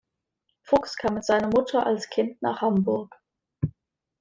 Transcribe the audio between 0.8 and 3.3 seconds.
kam mit seiner Mutter als Kind nach Hamburg.